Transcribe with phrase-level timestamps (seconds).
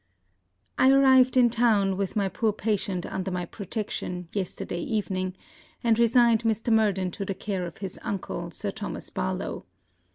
[0.79, 5.35] I arrived in town, with my poor patient under my protection, yesterday evening,
[5.83, 6.73] and resigned Mr.
[6.73, 9.63] Murden to the care of his uncle, Sir Thomas Barlowe.